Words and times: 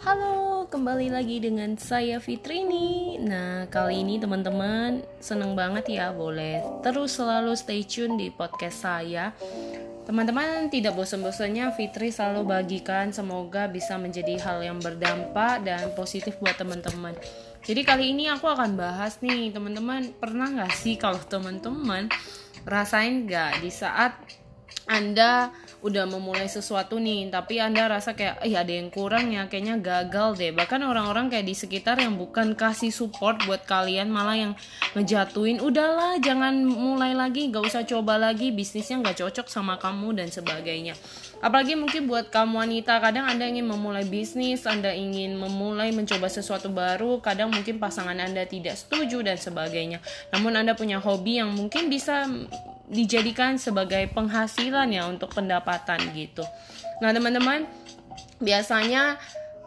Halo, 0.00 0.64
kembali 0.72 1.12
lagi 1.12 1.44
dengan 1.44 1.76
saya 1.76 2.24
Fitrini. 2.24 3.20
Nah, 3.20 3.68
kali 3.68 4.00
ini 4.00 4.16
teman-teman 4.16 5.04
seneng 5.20 5.52
banget 5.52 5.92
ya 5.92 6.08
boleh 6.08 6.64
terus 6.80 7.20
selalu 7.20 7.52
stay 7.52 7.84
tune 7.84 8.16
di 8.16 8.32
podcast 8.32 8.80
saya. 8.80 9.36
Teman-teman 10.08 10.72
tidak 10.72 10.96
bosan-bosannya 10.96 11.68
Fitri 11.76 12.08
selalu 12.08 12.48
bagikan 12.48 13.12
semoga 13.12 13.68
bisa 13.68 14.00
menjadi 14.00 14.40
hal 14.40 14.64
yang 14.64 14.80
berdampak 14.80 15.68
dan 15.68 15.92
positif 15.92 16.40
buat 16.40 16.56
teman-teman. 16.56 17.12
Jadi 17.60 17.84
kali 17.84 18.16
ini 18.16 18.32
aku 18.32 18.48
akan 18.48 18.80
bahas 18.80 19.20
nih 19.20 19.52
teman-teman 19.52 20.16
pernah 20.16 20.48
nggak 20.48 20.72
sih 20.80 20.96
kalau 20.96 21.20
teman-teman 21.28 22.08
rasain 22.64 23.28
nggak 23.28 23.60
di 23.60 23.68
saat 23.68 24.16
anda 24.88 25.52
udah 25.80 26.04
memulai 26.04 26.44
sesuatu 26.44 27.00
nih 27.00 27.32
tapi 27.32 27.56
anda 27.56 27.88
rasa 27.88 28.12
kayak 28.12 28.44
eh 28.44 28.52
ada 28.52 28.68
yang 28.68 28.92
kurang 28.92 29.32
ya 29.32 29.48
kayaknya 29.48 29.80
gagal 29.80 30.36
deh. 30.36 30.52
Bahkan 30.52 30.80
orang-orang 30.84 31.32
kayak 31.32 31.48
di 31.48 31.56
sekitar 31.56 31.96
yang 31.96 32.20
bukan 32.20 32.52
kasih 32.52 32.92
support 32.92 33.40
buat 33.48 33.64
kalian 33.64 34.12
malah 34.12 34.36
yang 34.36 34.52
ngejatuhin 34.92 35.64
udahlah 35.64 36.20
jangan 36.20 36.52
mulai 36.68 37.16
lagi 37.16 37.48
gak 37.48 37.64
usah 37.64 37.82
coba 37.88 38.20
lagi 38.20 38.52
bisnisnya 38.52 39.00
nggak 39.00 39.24
cocok 39.24 39.46
sama 39.48 39.80
kamu 39.80 40.20
dan 40.20 40.28
sebagainya. 40.28 40.92
Apalagi 41.40 41.72
mungkin 41.72 42.04
buat 42.04 42.28
kamu 42.28 42.60
wanita 42.60 43.00
kadang 43.00 43.24
anda 43.24 43.48
ingin 43.48 43.64
memulai 43.64 44.04
bisnis 44.04 44.68
anda 44.68 44.92
ingin 44.92 45.40
memulai 45.40 45.88
mencoba 45.96 46.28
sesuatu 46.28 46.68
baru 46.68 47.24
kadang 47.24 47.48
mungkin 47.48 47.80
pasangan 47.80 48.16
anda 48.20 48.44
tidak 48.44 48.76
setuju 48.76 49.24
dan 49.24 49.40
sebagainya. 49.40 50.04
Namun 50.36 50.52
anda 50.60 50.76
punya 50.76 51.00
hobi 51.00 51.40
yang 51.40 51.56
mungkin 51.56 51.88
bisa 51.88 52.28
dijadikan 52.90 53.56
sebagai 53.56 54.10
penghasilan 54.10 54.90
ya 54.90 55.06
untuk 55.06 55.30
pendapatan 55.30 56.02
gitu. 56.12 56.42
Nah 56.98 57.14
teman-teman 57.14 57.64
biasanya 58.42 59.16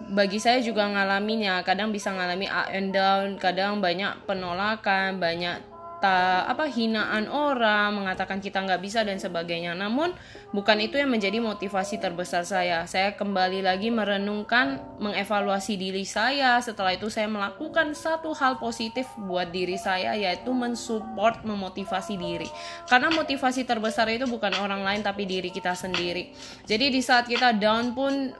bagi 0.00 0.40
saya 0.40 0.64
juga 0.64 0.88
ngalamin 0.88 1.44
ya 1.44 1.54
kadang 1.60 1.92
bisa 1.92 2.08
ngalami 2.08 2.48
up 2.48 2.72
and 2.72 2.96
down 2.96 3.36
kadang 3.36 3.84
banyak 3.84 4.16
penolakan 4.24 5.20
banyak 5.20 5.60
ta, 6.00 6.48
apa 6.48 6.64
hinaan 6.72 7.28
orang 7.28 8.00
mengatakan 8.00 8.40
kita 8.40 8.64
nggak 8.64 8.80
bisa 8.80 9.04
dan 9.04 9.20
sebagainya 9.20 9.76
namun 9.76 10.16
bukan 10.50 10.82
itu 10.82 10.98
yang 10.98 11.10
menjadi 11.10 11.38
motivasi 11.38 12.02
terbesar 12.02 12.42
saya 12.42 12.82
saya 12.90 13.14
kembali 13.14 13.62
lagi 13.62 13.88
merenungkan 13.94 14.82
mengevaluasi 14.98 15.78
diri 15.78 16.02
saya 16.02 16.58
setelah 16.58 16.94
itu 16.94 17.06
saya 17.06 17.30
melakukan 17.30 17.94
satu 17.94 18.34
hal 18.34 18.58
positif 18.58 19.06
buat 19.14 19.54
diri 19.54 19.78
saya 19.78 20.18
yaitu 20.18 20.50
mensupport 20.50 21.46
memotivasi 21.46 22.18
diri 22.18 22.50
karena 22.90 23.14
motivasi 23.14 23.62
terbesar 23.62 24.10
itu 24.10 24.26
bukan 24.26 24.50
orang 24.58 24.82
lain 24.82 25.06
tapi 25.06 25.22
diri 25.22 25.54
kita 25.54 25.70
sendiri 25.78 26.34
jadi 26.66 26.90
di 26.90 27.00
saat 27.00 27.30
kita 27.30 27.54
down 27.54 27.94
pun 27.94 28.34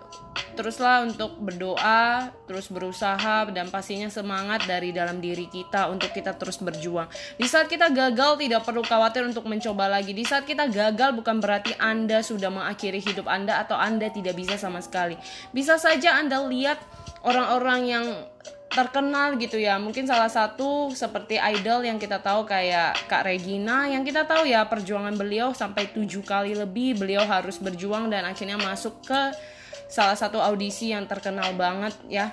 teruslah 0.54 1.06
untuk 1.06 1.38
berdoa, 1.40 2.30
terus 2.46 2.70
berusaha 2.70 3.48
dan 3.50 3.70
pastinya 3.70 4.06
semangat 4.10 4.66
dari 4.66 4.94
dalam 4.94 5.18
diri 5.18 5.50
kita 5.50 5.90
untuk 5.90 6.10
kita 6.14 6.36
terus 6.38 6.60
berjuang. 6.60 7.10
Di 7.38 7.46
saat 7.50 7.66
kita 7.66 7.90
gagal 7.90 8.38
tidak 8.38 8.62
perlu 8.62 8.82
khawatir 8.84 9.26
untuk 9.26 9.46
mencoba 9.46 9.90
lagi. 9.90 10.14
Di 10.14 10.22
saat 10.26 10.46
kita 10.46 10.70
gagal 10.70 11.16
bukan 11.16 11.42
berarti 11.42 11.74
Anda 11.78 11.99
sudah 12.22 12.48
mengakhiri 12.48 13.02
hidup 13.02 13.26
Anda 13.26 13.60
atau 13.60 13.74
Anda 13.74 14.08
tidak 14.08 14.38
bisa 14.38 14.54
sama 14.56 14.78
sekali. 14.80 15.18
Bisa 15.50 15.76
saja 15.76 16.16
Anda 16.16 16.40
lihat 16.46 16.78
orang-orang 17.26 17.80
yang 17.84 18.06
terkenal 18.70 19.34
gitu 19.34 19.58
ya 19.58 19.82
mungkin 19.82 20.06
salah 20.06 20.30
satu 20.30 20.94
seperti 20.94 21.42
idol 21.42 21.82
yang 21.82 21.98
kita 21.98 22.22
tahu 22.22 22.46
kayak 22.46 23.10
Kak 23.10 23.26
Regina 23.26 23.90
yang 23.90 24.06
kita 24.06 24.22
tahu 24.22 24.46
ya 24.46 24.62
perjuangan 24.70 25.18
beliau 25.18 25.50
sampai 25.50 25.90
tujuh 25.90 26.22
kali 26.22 26.54
lebih 26.54 26.94
beliau 26.94 27.26
harus 27.26 27.58
berjuang 27.58 28.06
dan 28.14 28.22
akhirnya 28.30 28.54
masuk 28.62 29.02
ke 29.02 29.34
salah 29.90 30.14
satu 30.14 30.38
audisi 30.38 30.94
yang 30.94 31.10
terkenal 31.10 31.50
banget 31.58 31.98
ya. 32.06 32.30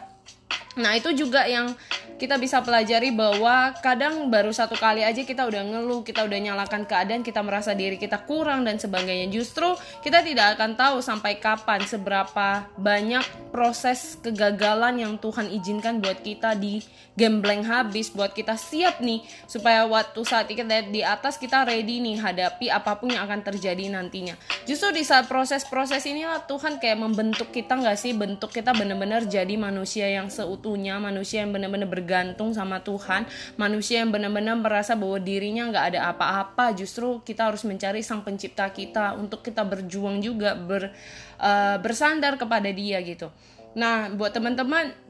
Nah, 0.77 0.93
itu 0.93 1.09
juga 1.17 1.49
yang 1.49 1.73
kita 2.15 2.39
bisa 2.39 2.63
pelajari 2.63 3.13
bahwa 3.13 3.75
kadang 3.83 4.31
baru 4.31 4.49
satu 4.49 4.73
kali 4.79 5.05
aja 5.05 5.21
kita 5.21 5.45
udah 5.45 5.61
ngeluh, 5.67 6.01
kita 6.01 6.23
udah 6.25 6.39
nyalakan 6.39 6.87
keadaan, 6.87 7.21
kita 7.21 7.43
merasa 7.43 7.75
diri 7.75 7.99
kita 7.99 8.23
kurang 8.23 8.63
dan 8.63 8.79
sebagainya. 8.79 9.27
Justru 9.29 9.75
kita 10.01 10.23
tidak 10.23 10.57
akan 10.57 10.79
tahu 10.79 10.97
sampai 11.03 11.37
kapan, 11.37 11.85
seberapa 11.85 12.65
banyak 12.79 13.23
proses 13.53 14.17
kegagalan 14.23 15.03
yang 15.03 15.13
Tuhan 15.21 15.51
izinkan 15.53 15.99
buat 16.01 16.23
kita 16.23 16.57
di 16.57 16.81
gembleng 17.17 17.65
habis, 17.65 18.13
buat 18.13 18.31
kita 18.31 18.53
siap 18.53 19.01
nih 19.01 19.25
supaya 19.49 19.89
waktu 19.89 20.21
saat 20.21 20.45
kita 20.45 20.85
di 20.93 21.01
atas 21.01 21.41
kita 21.41 21.65
ready 21.65 21.97
nih 21.97 22.21
hadapi 22.21 22.69
apa 22.69 22.93
pun 23.01 23.09
yang 23.09 23.25
akan 23.25 23.41
terjadi 23.41 23.89
nantinya. 23.89 24.37
Justru 24.69 24.93
di 24.93 25.01
saat 25.01 25.25
proses-proses 25.25 26.05
inilah 26.05 26.45
Tuhan 26.45 26.77
kayak 26.77 26.97
membentuk 27.01 27.49
kita 27.49 27.73
nggak 27.73 27.97
sih, 27.97 28.13
bentuk 28.13 28.53
kita 28.53 28.73
benar-benar 28.77 29.25
jadi 29.25 29.57
manusia 29.57 30.05
yang 30.05 30.29
seutuhnya, 30.29 31.01
manusia 31.01 31.41
yang 31.41 31.49
benar-benar 31.49 31.89
bergantung 31.97 32.53
sama 32.53 32.85
Tuhan, 32.85 33.25
manusia 33.57 34.05
yang 34.05 34.13
benar-benar 34.13 34.53
merasa 34.61 34.93
bahwa 34.93 35.17
dirinya 35.17 35.65
nggak 35.73 35.85
ada 35.97 35.99
apa-apa. 36.13 36.77
Justru 36.77 37.25
kita 37.25 37.49
harus 37.49 37.65
mencari 37.65 38.05
Sang 38.05 38.21
Pencipta 38.21 38.69
kita 38.69 39.17
untuk 39.17 39.41
kita 39.41 39.65
berjuang 39.65 40.21
juga 40.21 40.53
ber 40.53 40.93
uh, 41.41 41.77
bersandar 41.81 42.37
kepada 42.37 42.69
Dia 42.69 43.01
gitu. 43.01 43.33
Nah, 43.73 44.13
buat 44.13 44.29
teman-teman 44.33 45.06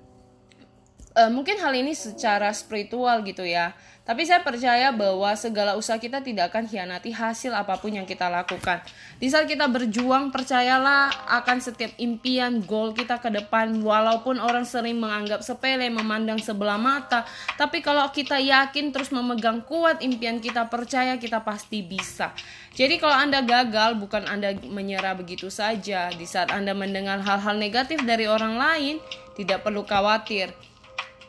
uh, 1.17 1.31
mungkin 1.33 1.57
hal 1.57 1.73
ini 1.73 1.97
secara 1.97 2.53
spiritual 2.53 3.25
gitu 3.25 3.41
ya 3.41 3.73
tapi 4.07 4.23
saya 4.23 4.39
percaya 4.39 4.95
bahwa 4.95 5.35
segala 5.35 5.75
usaha 5.75 5.99
kita 5.99 6.23
tidak 6.23 6.55
akan 6.55 6.63
hianati 6.63 7.11
hasil 7.11 7.51
apa 7.51 7.75
pun 7.75 7.91
yang 7.91 8.07
kita 8.07 8.31
lakukan. 8.31 8.79
Di 9.19 9.27
saat 9.27 9.51
kita 9.51 9.67
berjuang, 9.67 10.31
percayalah 10.31 11.11
akan 11.43 11.59
setiap 11.59 11.91
impian, 11.99 12.63
goal 12.63 12.95
kita 12.95 13.19
ke 13.19 13.27
depan. 13.27 13.83
Walaupun 13.83 14.39
orang 14.39 14.63
sering 14.63 14.95
menganggap 14.95 15.43
sepele, 15.43 15.91
memandang 15.91 16.39
sebelah 16.39 16.79
mata. 16.79 17.27
Tapi 17.59 17.83
kalau 17.83 18.07
kita 18.07 18.39
yakin 18.39 18.95
terus 18.95 19.11
memegang 19.11 19.59
kuat 19.67 19.99
impian 19.99 20.39
kita, 20.39 20.71
percaya 20.71 21.19
kita 21.19 21.43
pasti 21.43 21.83
bisa. 21.83 22.31
Jadi 22.79 22.95
kalau 23.03 23.19
Anda 23.19 23.43
gagal, 23.43 23.99
bukan 23.99 24.23
Anda 24.23 24.55
menyerah 24.55 25.19
begitu 25.19 25.51
saja. 25.51 26.15
Di 26.15 26.23
saat 26.23 26.47
Anda 26.55 26.71
mendengar 26.71 27.19
hal-hal 27.27 27.59
negatif 27.59 28.07
dari 28.07 28.23
orang 28.23 28.55
lain, 28.55 29.03
tidak 29.35 29.67
perlu 29.67 29.83
khawatir 29.83 30.55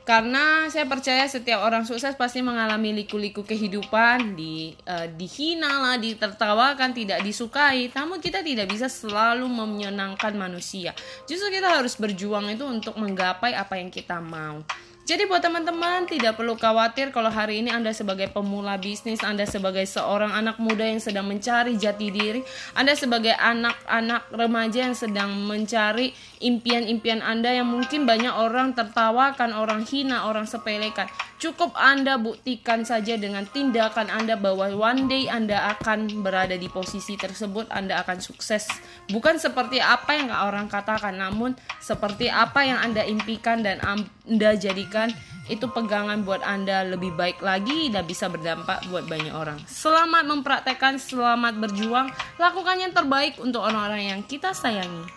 karena 0.08 0.72
saya 0.72 0.88
percaya 0.88 1.28
setiap 1.28 1.60
orang 1.60 1.84
sukses 1.84 2.16
pasti 2.16 2.40
mengalami 2.40 2.96
liku-liku 2.96 3.44
kehidupan 3.44 4.40
di 4.40 4.72
uh, 4.88 5.04
dihina 5.04 5.68
lah 5.84 5.96
ditertawakan 6.00 6.96
tidak 6.96 7.20
disukai. 7.20 7.92
Namun 7.92 8.16
kita 8.16 8.40
tidak 8.40 8.72
bisa 8.72 8.88
selalu 8.88 9.44
menyenangkan 9.44 10.32
manusia. 10.32 10.96
Justru 11.28 11.52
kita 11.52 11.76
harus 11.76 11.92
berjuang 12.00 12.48
itu 12.48 12.64
untuk 12.64 12.96
menggapai 12.96 13.52
apa 13.52 13.76
yang 13.76 13.92
kita 13.92 14.16
mau 14.24 14.64
jadi 15.08 15.24
buat 15.24 15.40
teman-teman 15.40 16.04
tidak 16.04 16.36
perlu 16.36 16.52
khawatir 16.52 17.08
kalau 17.16 17.32
hari 17.32 17.64
ini 17.64 17.72
Anda 17.72 17.96
sebagai 17.96 18.28
pemula 18.28 18.76
bisnis, 18.76 19.24
Anda 19.24 19.48
sebagai 19.48 19.88
seorang 19.88 20.36
anak 20.36 20.60
muda 20.60 20.84
yang 20.84 21.00
sedang 21.00 21.24
mencari 21.24 21.80
jati 21.80 22.12
diri, 22.12 22.44
Anda 22.76 22.92
sebagai 22.92 23.32
anak-anak 23.32 24.28
remaja 24.28 24.84
yang 24.84 24.92
sedang 24.92 25.32
mencari 25.48 26.12
impian-impian 26.44 27.24
Anda 27.24 27.56
yang 27.56 27.72
mungkin 27.72 28.04
banyak 28.04 28.36
orang 28.36 28.76
tertawakan, 28.76 29.56
orang 29.56 29.88
hina, 29.88 30.28
orang 30.28 30.44
sepelekan. 30.44 31.08
Cukup 31.38 31.70
Anda 31.78 32.18
buktikan 32.18 32.82
saja 32.82 33.14
dengan 33.14 33.46
tindakan 33.46 34.10
Anda 34.10 34.34
bahwa 34.34 34.74
one 34.74 35.06
day 35.06 35.30
Anda 35.30 35.70
akan 35.78 36.26
berada 36.26 36.58
di 36.58 36.66
posisi 36.66 37.14
tersebut, 37.14 37.70
Anda 37.70 38.02
akan 38.02 38.18
sukses. 38.18 38.66
Bukan 39.06 39.38
seperti 39.38 39.78
apa 39.78 40.18
yang 40.18 40.34
orang 40.34 40.66
katakan, 40.66 41.14
namun 41.14 41.54
seperti 41.78 42.26
apa 42.26 42.66
yang 42.66 42.82
Anda 42.82 43.06
impikan 43.06 43.62
dan 43.62 43.78
Anda 43.86 44.58
jadikan 44.58 45.14
itu 45.48 45.64
pegangan 45.70 46.26
buat 46.28 46.44
Anda 46.44 46.84
lebih 46.84 47.16
baik 47.16 47.40
lagi 47.40 47.88
dan 47.88 48.04
bisa 48.04 48.28
berdampak 48.28 48.84
buat 48.92 49.08
banyak 49.08 49.32
orang. 49.32 49.62
Selamat 49.64 50.28
mempraktekkan, 50.28 51.00
selamat 51.00 51.56
berjuang, 51.56 52.12
lakukan 52.36 52.76
yang 52.82 52.92
terbaik 52.92 53.40
untuk 53.40 53.64
orang-orang 53.64 54.12
yang 54.12 54.20
kita 54.26 54.52
sayangi. 54.52 55.08